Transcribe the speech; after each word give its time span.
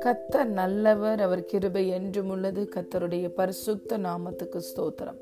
கத்தர் 0.00 0.44
நல்லவர் 0.44 1.20
அவர் 1.20 1.44
கிருபை 1.44 1.88
என்றும் 1.88 2.28
உள்ளது. 2.28 2.68
கத்தருடைய 2.74 3.28
பரிசுத்த 3.28 3.98
நாமத்துக்கு 3.98 4.60
ஸ்தோத்திரம். 4.74 5.18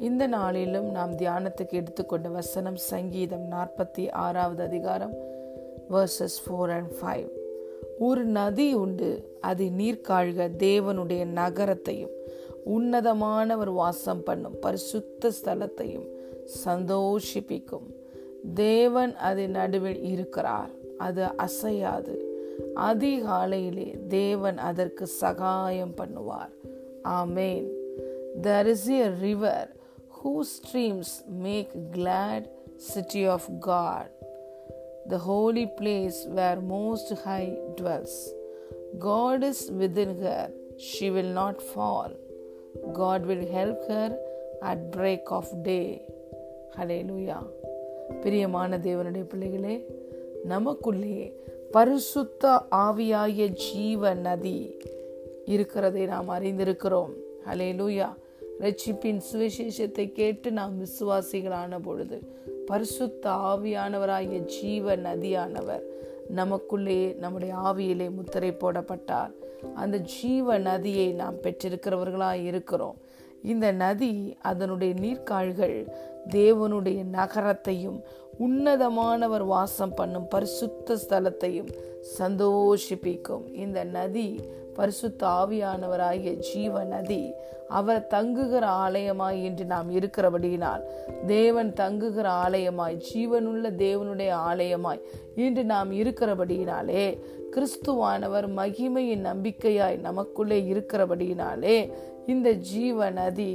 இந்த 0.00 0.26
நாளிலும் 0.26 0.90
நாம் 0.90 1.16
தியானத்துக்கு 1.16 1.72
எடுத்துக்கொண்ட 1.72 2.28
வசனம் 2.28 2.76
சங்கீதம் 2.76 3.50
நாற்பத்தி 3.50 4.10
ஆறாவது 4.10 4.62
அதிகாரம் 4.62 5.14
வர்சஸ் 5.90 6.38
ஃபோர் 6.46 6.70
அண்ட் 6.70 6.90
ஃபைவ் 7.02 7.28
ஒரு 7.98 8.24
நதி 8.24 8.74
உண்டு 8.74 9.36
அது 9.40 9.64
நீர்காழ்க 9.64 10.50
தேவனுடைய 10.58 11.24
நகரத்தையும் 11.24 12.10
உன்னதமானவர் 12.66 13.72
வாசம் 13.72 14.22
பண்ணும் 14.22 14.58
பரிசுத்த 14.58 15.30
ஸ்தலத்தையும் 15.42 16.06
சந்தோஷிப்பிக்கும். 16.64 18.00
தேவன் 18.53 19.13
அதன் 19.15 19.51
நடுவில் 19.51 20.01
இருக்கிறார் 20.03 20.71
அது 20.97 21.23
அசையாது 21.37 22.15
அதிகாலையிலே 22.75 23.89
தேவன் 24.07 24.57
அதற்கு 24.57 25.07
சகாயம் 25.07 25.95
பண்ணுவார் 25.97 26.53
ஆமேன் 27.19 27.67
there 28.45 28.67
is 28.67 28.87
a 28.87 29.09
river 29.11 29.59
whose 30.09 30.49
streams 30.51 31.23
make 31.45 31.71
glad 31.91 32.41
city 32.77 33.25
of 33.25 33.43
God, 33.59 34.09
the 35.07 35.17
holy 35.17 35.65
place 35.79 36.25
where 36.29 36.61
Most 36.61 37.13
High 37.23 37.57
dwells. 37.75 38.15
God 38.99 39.43
is 39.43 39.71
within 39.71 40.19
her, 40.19 40.51
she 40.77 41.09
will 41.09 41.31
not 41.33 41.61
fall. 41.63 42.11
God 42.93 43.25
will 43.25 43.45
help 43.51 43.79
her 43.87 44.09
at 44.61 44.91
break 44.91 45.25
of 45.31 45.47
day. 45.63 45.89
ஹலேலூயா 46.77 47.37
பிரியமான 48.20 48.78
தேவனுடைய 48.78 49.22
பிள்ளைகளே 49.22 49.86
நமக்குள்ளே 50.44 51.40
பரிசுத்த 51.70 52.62
ஆவியாய 52.70 53.46
ஜீவ 53.46 54.14
நதி 54.14 54.76
இருக்கிறதை 55.44 56.06
நாம் 56.06 56.28
அறிந்திருக்கிறோம். 56.28 57.12
ஹலேலூயா 57.46 58.14
ரட்சிப்பின் 58.60 59.20
சுவிசேஷத்தை 59.32 60.12
கேட்டு 60.12 60.50
நாம் 60.50 60.74
விசுவாசிகளான 60.84 61.78
பொழுது 61.82 62.22
பரிசுத்த 62.66 63.30
ஆவியானவராகிய 63.30 64.38
ஜீவ 64.38 64.96
நதியானவர் 64.96 65.82
நமக்குள்ளே 66.28 67.12
நம்முடைய 67.12 67.54
ஆவியிலே 67.54 68.10
முத்திரை 68.10 68.50
போடப்பட்டார். 68.50 69.32
அந்த 69.74 69.98
ஜீவ 69.98 70.58
நதியை 70.58 71.12
நாம் 71.12 71.36
பெற்றிருக்கிறவர்களாக 71.36 72.44
இருக்கிறோம் 72.44 72.96
இந்த 73.42 73.72
நதி 73.72 74.36
அதனுடைய 74.40 74.94
நீர்க்கால்கள் 74.94 75.88
தேவனுடைய 76.28 77.04
நகரத்தையும் 77.04 78.00
உன்னதமானவர் 78.40 79.46
வாசம் 79.46 79.94
பண்ணும் 79.94 80.28
பரிசுத்த 80.28 80.96
ஸ்தலத்தையும் 81.08 81.72
சந்தோஷிப்பிக்கும். 82.18 83.54
இந்த 83.54 83.84
நதி 83.84 84.40
பரிசுத்த 84.76 85.22
ஆவியானவராகிய 85.40 86.32
ஜீவ 86.40 86.84
நதி 86.84 87.22
அவர் 87.70 88.00
தங்குகிற 88.06 88.64
ஆலயமாய் 88.84 89.38
இன்று 89.44 89.64
நாம் 89.64 89.88
இருக்கிறபடியினால் 89.90 90.82
தேவன் 91.26 91.70
தங்குகிற 91.72 92.26
ஆலயமாய் 92.44 92.96
ஜீவனுள்ள 93.08 93.68
தேவனுடைய 93.78 94.32
ஆலயமாய் 94.48 95.00
இன்று 95.36 95.64
நாம் 95.64 95.92
இருக்கிறபடியினாலே 95.92 97.04
கிறிஸ்துவானவர் 97.50 98.48
மகிமையின் 98.54 99.24
நம்பிக்கையாய் 99.24 99.96
நமக்குள்ளே 100.00 100.58
இருக்கிறபடியினாலே 100.72 101.76
இந்த 102.26 102.48
ஜீவ 102.68 103.10
நதி 103.10 103.52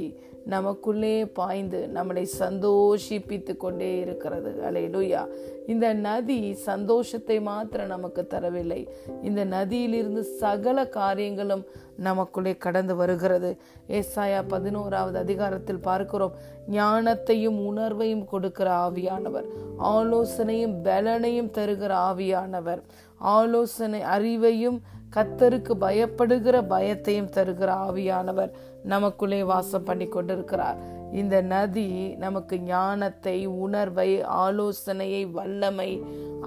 நமக்குள்ளே 0.48 1.26
பாய்ந்து 1.26 1.80
நம்மளை 1.94 2.26
சந்தோஷிப்பித்து 2.38 3.56
கொண்டே 3.56 3.90
இருக்கிறது. 3.98 4.50
அலையலுயா 4.70 5.22
இந்த 5.66 5.92
நதி 5.92 6.54
சந்தோஷத்தை 6.54 7.40
மாத்திரம் 7.40 7.86
நமக்கு 7.86 8.22
தரவில்லை. 8.30 8.82
இந்த 9.22 9.44
நதியிலிருந்து 9.44 10.20
சகல 10.20 10.86
காரியங்களும் 10.88 11.64
நமக்குள்ளே 11.96 12.56
கடந்து 12.56 12.96
வருகிறது. 12.96 13.50
ஏசாயா 13.88 14.44
பதினோராவது 14.48 15.18
அதிகாரத்தில் 15.18 15.86
பார்க்கிறோம். 15.88 16.34
ஞானத்தையும் 16.70 17.58
உணர்வையும் 17.70 18.24
கொடுக்கிற 18.24 18.70
ஆவியானவர். 18.86 19.46
ஆலோசனையும் 19.78 20.76
பலனையும் 20.82 21.52
தருகிற 21.58 21.92
ஆவியானவர். 22.10 22.82
ஆலோசனை 23.18 24.00
அறிவையும் 24.16 24.78
கத்தருக்கு 25.16 25.74
பயப்படுகிற 25.80 26.56
பயத்தையும் 26.72 27.30
தருகிற 27.36 27.70
ஆவியானவர். 27.86 28.50
நமக்குள்ளே 28.92 29.40
வாசம் 29.50 29.86
பண்ணி 29.88 30.06
கொண்டிருக்கிறார். 30.08 30.78
இந்த 31.20 31.36
நதி 31.52 31.88
நமக்கு 32.24 32.54
ஞானத்தை 32.70 33.36
உணர்வை 33.64 34.08
ஆலோசனையை 34.44 35.22
வல்லமை 35.36 35.90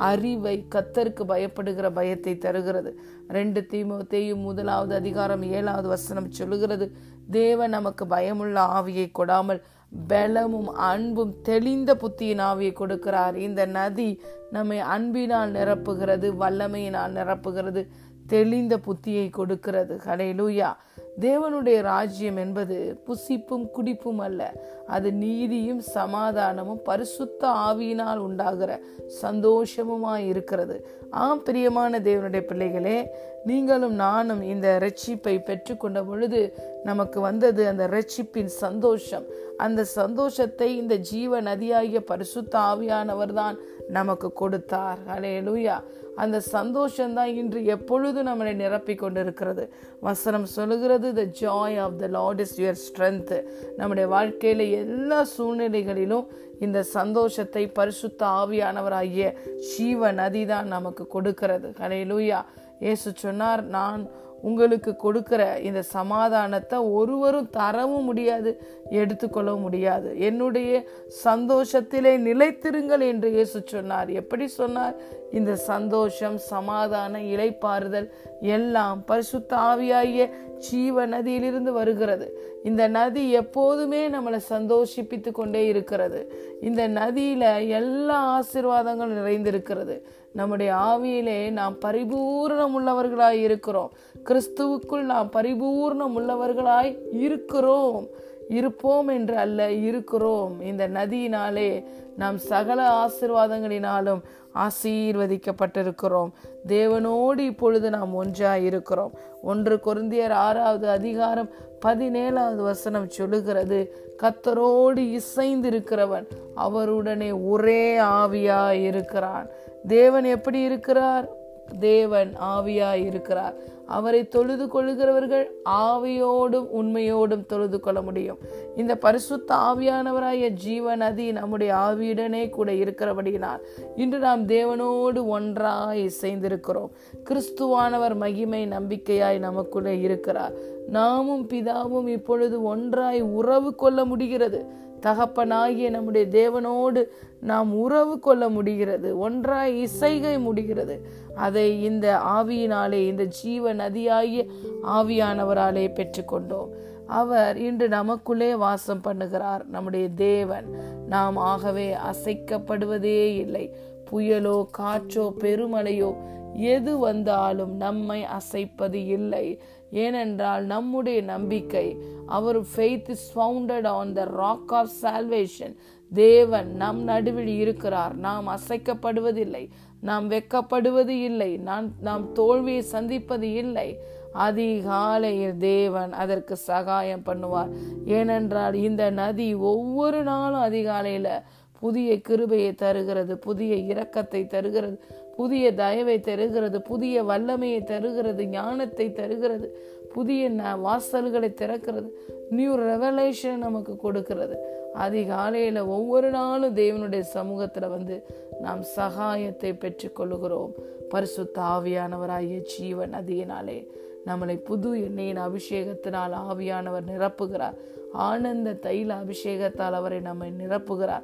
அறிவை 0.09 0.55
கத்தருக்கு 0.73 1.23
பயப்படுகிற 1.31 1.87
பயத்தை 1.99 2.33
தருகிறது. 2.37 2.91
ரெண்டு 3.37 3.61
தீமத்தையும் 3.71 4.45
முதலாவது 4.47 4.93
அதிகாரம் 4.95 5.43
ஏழாவது 5.57 5.87
வசனம் 5.87 6.31
சொல்லுகிறது 6.39 6.87
தேவன் 7.31 7.75
நமக்கு 7.77 8.03
பயமுள்ள 8.07 8.57
ஆவியை 8.79 9.07
கொடாமல் 9.19 9.61
பலமும் 10.07 10.69
அன்பும் 10.89 11.33
தெளிந்த 11.43 11.91
புத்தியின் 12.01 12.43
ஆவியை 12.49 12.73
கொடுக்கிறார். 12.75 13.35
இந்த 13.47 13.61
நதி 13.77 14.09
நம்மை 14.51 14.77
அன்பினால் 14.93 15.51
நிரப்புகிறது 15.57 16.27
வல்லமையினால் 16.43 17.15
நிரப்புகிறது. 17.19 17.81
தெளிந்த 18.27 18.77
புத்தியை 18.77 19.29
கொடுக்கிறது. 19.29 19.99
ஹலேலூயா 20.05 20.75
தேவனுடைய 21.19 21.81
ராஜ்யம் 21.81 22.37
என்பது 22.37 23.01
புசிப்பும் 23.07 23.71
குடிப்பும் 23.71 24.19
அல்ல. 24.19 24.53
அது 24.87 25.13
நீதியும் 25.13 25.81
சமாதானமும் 25.81 26.81
பரிசுத்த 26.83 27.47
ஆவியினால் 27.47 28.17
உண்டாகிற 28.17 28.79
சந்தோஷமுமாய் 29.21 30.27
இருக்கிறது. 30.27 30.89
ஆம் 31.09 31.43
பிரியமான 31.43 31.99
தேவனுடைய 31.99 32.41
பிள்ளைகளே 32.41 33.09
நீங்களும் 33.45 33.93
நானும் 33.93 34.41
இந்த 34.41 34.77
ரட்சிப்பை 34.79 35.39
பெற்றுக்கொண்ட 35.39 36.03
பொழுது 36.07 36.53
நமக்கு 36.83 37.19
வந்தது 37.19 37.67
அந்த 37.67 37.87
ரட்சிப்பின் 37.87 38.45
சந்தோஷம். 38.45 39.23
அந்த 39.57 39.83
சந்தோஷத்தை 39.83 40.77
இந்த 40.77 40.95
ஜீவ 40.95 41.41
நதியாகிய 41.41 41.99
பரிசுத்த 41.99 42.59
ஆவியானவர் 42.59 43.33
தான் 43.33 43.57
நமக்கு 43.87 44.33
கொடுத்தார். 44.33 44.97
அலே 45.07 45.33
லூயா 45.39 45.83
அந்த 46.23 46.37
சந்தோஷம்தான் 46.51 47.31
இன்று 47.41 47.59
எப்பொழுது 47.75 48.19
நம்மளை 48.23 48.53
நிரப்பி 48.61 48.95
கொண்டிருக்கிறது. 48.95 49.63
வசனம் 49.99 50.47
சொல்லுகிறது 50.57 51.07
the 51.19 51.23
joy 51.41 51.77
of 51.85 51.97
the 52.01 52.07
Lord 52.17 52.41
is 52.45 52.55
your 52.61 52.81
strength 52.85 53.33
நம்முடைய 53.77 54.05
வாழ்க்கையில் 54.15 54.65
எல்லா 54.81 55.19
சூழ்நிலைகளிலும் 55.37 56.25
இந்த 56.59 56.79
சந்தோஷத்தை 56.97 57.63
பரிசுத்த 57.79 58.21
ஆவியானவராகிய 58.41 59.27
ஜீவ 59.69 60.11
நதி 60.21 60.43
தான் 60.45 60.67
நமக்கு 60.75 61.05
கொடுக்கிறது. 61.07 61.69
கலையிலூயா 61.81 62.39
இயேசு 62.79 63.11
சொன்னார் 63.15 63.63
நான் 63.77 64.03
உங்களுக்கு 64.41 64.95
கொடுக்குற 65.03 65.59
இந்த 65.59 65.81
சமாதானத்தை 65.81 66.79
ஒருவரும் 66.79 67.49
தரவும் 67.49 68.03
முடியாது 68.03 68.61
எடுத்துக்கொள்ளவும் 68.89 69.65
முடியாது. 69.65 70.19
என்னுடைய 70.19 70.83
சந்தோஷத்திலே 71.23 72.13
நிலைத்திருங்கள் 72.27 72.99
என்று 72.99 73.31
இயேசு 73.31 73.61
சொன்னார். 73.65 74.09
எப்படி 74.09 74.47
சொன்னார்? 74.47 74.95
இந்த 75.31 75.55
சந்தோஷம் 75.55 76.37
சமாதான 76.37 77.19
இலைப்பாறுதல் 77.19 78.09
எல்லாம் 78.39 79.05
பரிசுத்த 79.05 79.55
ஆவியாகிய 79.55 80.29
ஜீவ 80.57 81.07
நதியிலிருந்து 81.07 81.71
வருகிறது. 81.71 82.27
இந்த 82.63 82.87
நதி 82.87 83.31
எப்போதுமே 83.31 84.09
நம்மளை 84.09 84.39
சந்தோஷிப்பித்து 84.49 85.31
கொண்டே 85.31 85.67
இருக்கிறது. 85.67 86.33
இந்த 86.61 86.87
நதியில 86.87 87.67
எல்லா 87.67 88.19
ஆசிர்வாதங்களும் 88.39 89.19
நிறைந்திருக்கிறது. 89.19 89.95
நம்முடைய 90.33 90.73
ஆவியிலே 90.73 91.51
நாம் 91.51 91.75
பரிபூர்ணம் 91.85 92.71
உள்ளவர்களாய் 92.79 93.41
இருக்கிறோம். 93.41 93.91
கிறிஸ்துவுக்குள் 94.23 95.01
நாம் 95.01 95.31
பரிபூர்ணம் 95.33 96.19
உள்ளவர்களாய் 96.19 96.97
இருக்கிறோம். 97.11 98.07
இருப்போம் 98.49 99.07
என்று 99.07 99.37
அல்ல 99.37 99.71
இருக்கிறோம். 99.71 100.61
இந்த 100.61 100.87
நதியினாலே 100.87 101.85
நாம் 102.17 102.37
சகல 102.37 102.89
ஆசிர்வாதங்களினாலும் 102.89 104.21
ஆசீர்வதிக்கப்பட்டிருக்கிறோம். 104.55 106.29
தேவனோடு 106.67 107.39
இப்பொழுது 107.39 107.89
நாம் 107.89 108.15
ஒன்றாய் 108.15 108.65
இருக்கிறோம். 108.65 109.11
ஒன்று 109.41 109.79
குருந்தியர் 109.85 110.31
ஆறாவது 110.31 110.89
அதிகாரம் 110.89 111.49
பதினேழாவது 111.85 112.55
வசனம் 112.55 113.09
சொல்லுகிறது 113.09 114.09
கத்தரோடு 114.23 115.19
இசைந்திருக்கிறவன் 115.19 116.27
அவருடனே 116.57 117.49
ஒரே 117.49 117.99
ஆவியாய் 117.99 118.83
இருக்கிறான். 118.83 119.47
தேவன் 119.87 120.23
எப்படி 120.23 120.61
இருக்கிறார்? 120.61 121.39
தேவன் 121.79 122.33
ஆவியாய் 122.43 123.05
இருக்கிறார். 123.05 123.53
அவரை 123.85 124.27
தொழுது 124.27 124.67
கொள்கிறவர்கள் 124.67 125.51
ஆவியோடும் 125.69 126.67
உண்மையோடும் 126.75 127.45
தொழுது 127.45 127.79
கொள்ள 127.79 128.01
முடியும். 128.01 128.37
இந்த 128.75 128.95
பரிசுத்த 128.95 129.55
ஆவியானவராய 129.55 130.49
ஜீவ 130.49 130.95
நதி 130.95 131.31
நம்முடைய 131.31 131.73
ஆவியுடனே 131.73 132.49
கூட 132.49 132.71
இருக்கிறபடியினால் 132.71 133.59
இன்று 133.95 134.19
நாம் 134.19 134.47
தேவனோடு 134.47 135.25
ஒன்றாய் 135.25 136.09
இசைந்திருக்கிறோம். 136.09 136.89
கிறிஸ்துவானவர் 137.29 138.15
மகிமை 138.15 138.67
நம்பிக்கையாய் 138.67 139.39
நமக்குள்ளே 139.39 139.99
இருக்கிறார். 139.99 140.53
நாமும் 140.87 141.47
பிதாவும் 141.47 142.07
இப்பொழுது 142.07 142.63
ஒன்றாய் 142.63 143.21
உறவு 143.21 143.75
கொள்ள 143.75 144.05
முடிகிறது. 144.05 144.65
தகப்பனாகிய 145.01 145.89
நம்முடைய 145.89 146.25
தேவனோடு 146.31 147.03
நாம் 147.41 147.79
உறவு 147.79 148.19
கொள்ள 148.19 148.49
முடிகிறது. 148.49 149.17
ஒன்றாய் 149.17 149.81
இசைகை 149.81 150.39
முடிகிறது. 150.39 151.07
அதை 151.35 151.83
இந்த 151.83 152.19
ஆவியினாலே 152.25 152.99
இந்த 153.07 153.23
ஜீவ 153.23 153.73
நதியாகிய 153.73 154.45
ஆவியானவராலே 154.83 155.85
பெற்றுக்கொண்டோம். 155.95 156.69
அவர் 157.07 157.57
இன்று 157.57 157.87
நமக்குள்ளே 157.87 158.55
வாசம் 158.55 159.01
பண்ணுகிறார். 159.03 159.65
நம்முடைய 159.65 160.09
தேவன் 160.15 160.65
நாம் 161.07 161.35
ஆகவே 161.35 161.95
அசைக்கப்படுவதே 162.11 163.35
இல்லை. 163.35 163.75
புயலோ 164.11 164.65
காற்றோ 164.77 165.33
பெருமழையோ 165.39 166.15
எது 166.53 166.97
வந்தாலும் 166.97 167.75
நம்மை 167.75 168.23
அசைப்பது 168.23 169.05
இல்லை. 169.05 169.61
ஏனென்றால் 169.91 170.65
நம்முடைய 170.65 171.21
நம்பிக்கை 171.21 171.97
அவர் 172.25 172.61
faith 172.61 173.09
is 173.09 173.37
founded 173.37 173.87
on 173.87 174.13
the 174.13 174.23
rock 174.23 174.73
of 174.73 174.91
salvation 175.01 175.75
தேவன் 176.13 176.75
நம் 176.75 177.03
நடுவில் 177.03 177.47
இருக்கிறார். 177.47 178.15
நாம் 178.15 178.47
அசைக்கப்படுவதில்லை 178.47 179.69
நாம் 180.01 180.31
வெக்கப்படுவது 180.31 181.15
இல்லை 181.23 181.57
நான் 181.57 181.93
நாம் 182.01 182.33
தோல்வியை 182.33 182.81
சந்திப்பது 182.81 183.53
இல்லை. 183.53 183.97
அதிகாலையில் 184.33 185.57
தேவன் 185.57 186.13
அதற்கு 186.13 186.55
சகாயம் 186.55 187.23
பண்ணுவார். 187.25 187.71
ஏனென்றால் 188.05 188.73
இந்த 188.73 189.09
நதி 189.09 189.53
ஒவ்வொரு 189.53 190.23
நாளும் 190.23 190.73
அதிகாலையில 190.73 191.41
புதிய 191.79 192.21
கிருபையை 192.21 192.75
தருகிறது 192.75 193.37
புதிய 193.37 193.75
இரக்கத்தை 193.75 194.47
தருகிறது. 194.47 195.03
புதிய 195.35 195.73
தயவை 195.73 196.19
தருகிறது 196.19 196.81
புதிய 196.81 197.23
வல்லமையை 197.23 197.83
தருகிறது 197.83 198.47
ஞானத்தை 198.47 199.11
தருகிறது 199.11 199.67
புதிய 200.13 200.49
ந 200.51 200.61
வாசல்களை 200.83 201.49
திறக்கிறது 201.51 202.09
நியூ 202.49 202.77
ரெவலேஷன் 202.77 203.55
நமக்கு 203.55 203.95
கொடுக்கிறது. 203.95 204.55
அதிகாலையில் 204.93 205.79
ஒவ்வொரு 205.79 206.29
நாளும் 206.29 206.75
தேவனுடைய 206.75 207.19
சமூகத்தில் 207.19 207.87
வந்து 207.87 208.23
நாம் 208.61 208.81
சகாயத்தை 208.95 209.71
பெற்றுக்கொள்கிறோம் 209.73 210.71
பரிசு 211.09 211.51
தாவியானவராகிய 211.55 212.61
ஜீவன் 212.61 213.13
அதியினாலே 213.13 213.87
நம்மளை 214.25 214.55
புது 214.57 214.93
எண்ணெயின் 214.93 215.41
அபிஷேகத்தினால் 215.47 216.35
ஆவியானவர் 216.49 217.07
நிரப்புகிறார். 217.07 217.77
ஆனந்த 218.13 218.77
தைல 218.81 219.15
அபிஷேகத்தால் 219.23 219.91
அவரை 219.91 220.19
நம்மை 220.19 220.51
நிரப்புகிறார். 220.59 221.23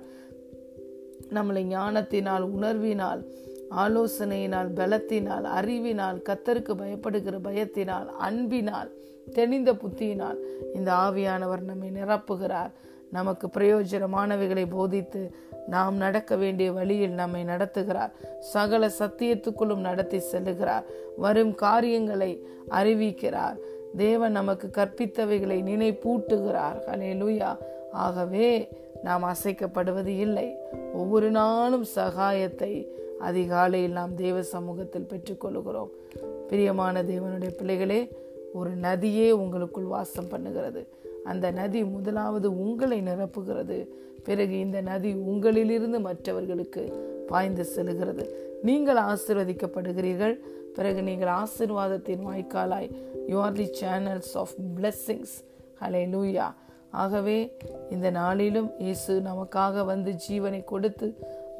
நம்மளை 1.33 1.61
ஞானத்தினால் 1.61 2.45
உணர்வினால் 2.55 3.21
ஆலோசனையினால் 3.71 4.73
பலத்தினால் 4.75 5.43
அறிவினால் 5.43 6.21
கத்தருக்கு 6.29 6.75
பயப்படுகிற 6.75 7.39
பயத்தினால் 7.43 8.05
அன்பினால் 8.05 8.91
தெளிந்த 9.33 9.73
புத்தியினால் 9.73 10.37
இந்த 10.73 10.93
ஆவியானவர் 10.93 11.61
நம்மை 11.61 11.89
நிரப்புகிறார். 11.89 12.71
நமக்கு 13.11 13.47
பிரயோஜனமானவைகளை 13.47 14.65
போதித்து 14.69 15.35
நாம் 15.67 15.95
நடக்க 15.95 16.35
வேண்டிய 16.35 16.71
வழியில் 16.71 17.11
நம்மை 17.11 17.43
நடத்துகிறார். 17.43 18.11
சகல 18.39 18.91
சத்தியத்துக்குள்ளும் 18.99 19.79
நடத்தி 19.79 20.17
செல்லுகிறார். 20.17 20.83
வரும் 21.17 21.55
காரியங்களை 21.55 22.47
அறிவிக்கிறார். 22.69 23.57
தேவன் 23.97 24.31
நமக்கு 24.31 24.69
கற்பித்தவைகளை 24.73 25.59
நினைப்பூட்டுகிறார். 25.63 26.79
ஹலே 26.85 27.15
லூயா 27.15 27.57
ஆகவே 27.91 28.69
நாம் 29.03 29.23
அசைக்கப்படுவது 29.23 30.19
இல்லை. 30.19 30.55
ஒவ்வொரு 30.93 31.31
நாளும் 31.31 31.85
சகாயத்தை 31.95 32.87
அதிகாலையில் 33.19 33.91
நாம் 33.91 34.15
தேவ 34.15 34.43
சமூகத்தில் 34.43 35.07
பெற்றுக்கொள்கிறோம் 35.09 35.89
பிரியமான 36.47 37.03
தேவனுடைய 37.03 37.49
பிள்ளைகளே 37.49 38.11
ஒரு 38.53 38.75
நதியே 38.75 39.31
உங்களுக்குள் 39.31 39.83
வாசம் 39.83 40.25
பண்ணுகிறது. 40.25 40.87
அந்த 41.23 41.51
நதி 41.51 41.83
முதலாவது 41.83 42.59
உங்களை 42.59 43.01
நிரப்புகிறது. 43.01 43.87
பிறகு 44.23 44.59
இந்த 44.59 44.81
நதி 44.81 45.13
உங்களிலிருந்து 45.13 45.99
மற்றவர்களுக்கு 45.99 46.83
பாய்ந்து 47.27 47.65
செல்கிறது 47.65 48.55
நீங்கள் 48.63 48.97
ஆசிர்வதிக்கப்படுகிறீர்கள். 48.97 50.39
பிறகு 50.73 51.03
நீங்கள் 51.03 51.33
ஆசிர்வாதத்தின் 51.33 52.25
வாய்க்காலாய் 52.27 52.89
you 53.27 53.39
are 53.39 53.51
the 53.51 53.69
channels 53.81 54.33
of 54.33 54.53
blessings 54.75 55.35
ஹலே 55.81 56.03
லூயா 56.05 56.53
ஆகவே 56.89 57.57
இந்த 57.89 58.09
நாளிலும் 58.09 58.71
இயேசு 58.79 59.21
நமக்காக 59.25 59.85
வந்து 59.85 60.15
ஜீவனை 60.29 60.63
கொடுத்து 60.63 61.15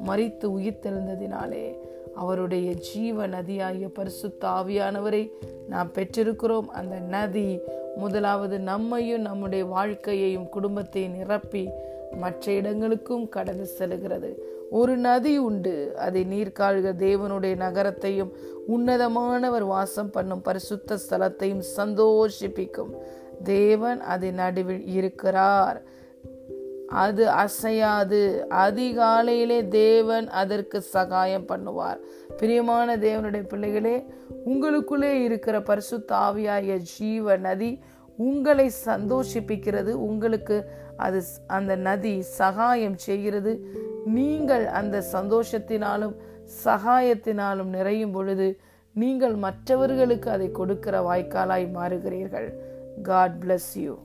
மறித்து 0.06 0.48
உயிர்த்தெழுந்ததினாலே 0.58 1.76
அவருடைய 2.14 2.72
ஜீவ 2.72 3.28
நதியாகிய 3.28 3.88
பரிசுத்த 3.88 4.48
ஆவியானவரை 4.48 5.30
நாம் 5.68 5.92
பெற்றிருக்கிறோம். 5.94 6.66
அந்த 6.66 6.98
நதி 6.98 7.58
முதலாவது 7.96 8.58
நம்மையும் 8.58 9.20
நம்முடைய 9.20 9.64
வாழ்க்கையையும் 9.64 10.48
குடும்பத்தையும் 10.48 11.16
நிரப்பி 11.16 11.70
மற்ற 12.16 12.52
இடங்களுக்கும் 12.52 13.28
கடந்து 13.28 13.66
செல்கிறது. 13.66 14.56
ஒரு 14.70 14.96
நதி 14.96 15.38
உண்டு. 15.38 15.94
அதை 15.96 16.26
நீர்காழ்க 16.30 16.92
தேவனுடைய 16.92 17.56
நகரத்தையும் 17.56 18.32
உன்னதமானவர் 18.68 19.66
வாசம் 19.66 20.10
பண்ணும் 20.10 20.42
பரிசுத்த 20.42 20.98
ஸ்தலத்தையும் 21.08 21.62
சந்தோஷிப்பிக்கும். 21.76 22.90
தேவன் 23.42 24.00
அதன் 24.00 24.34
நடுவில் 24.34 24.86
இருக்கிறார். 24.86 25.82
அது 26.88 27.30
அசையாது. 27.30 28.46
அதிகாலையிலே 28.48 29.68
தேவன் 29.68 30.28
அதற்கு 30.28 30.80
சகாயம் 30.80 31.46
பண்ணுவார். 31.48 31.98
பிரியமான 32.36 32.96
தேவனுடைய 32.96 33.42
பிள்ளைகளே 33.42 34.06
உங்களுக்குள்ளே 34.46 35.12
இருக்கிற 35.24 35.58
பரிசுத்தாவியாய 35.58 36.76
ஜீவ 36.76 37.36
நதி 37.36 37.80
உங்களை 38.16 38.70
சந்தோஷிப்பிக்கிறது. 38.84 39.92
உங்களுக்கு 39.92 40.70
அது 40.96 41.22
அந்த 41.46 41.76
நதி 41.76 42.22
சகாயம் 42.22 42.96
செய்கிறது. 42.96 43.66
நீங்கள் 44.04 44.66
அந்த 44.66 45.02
சந்தோஷத்தினாலும் 45.12 46.14
சகாயத்தினாலும் 46.64 47.70
நிறையும் 47.78 48.12
பொழுது 48.12 48.60
நீங்கள் 48.94 49.34
மற்றவர்களுக்கு 49.34 50.30
அதை 50.30 50.50
கொடுக்கிற 50.50 51.00
வாய்க்காலாய் 51.00 51.66
மாறுகிறீர்கள். 51.74 52.48
God 53.02 53.44
bless 53.44 53.72
you 53.74 53.98